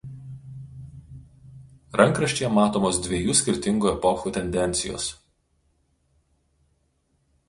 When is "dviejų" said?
3.07-3.35